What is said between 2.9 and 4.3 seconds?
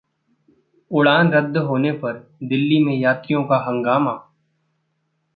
यात्रियों का हंगामा